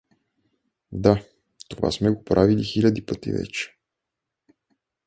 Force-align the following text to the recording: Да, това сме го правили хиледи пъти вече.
Да, 0.91 1.23
това 1.69 1.91
сме 1.91 2.09
го 2.09 2.23
правили 2.23 2.63
хиледи 2.63 3.05
пъти 3.05 3.31
вече. 3.31 3.77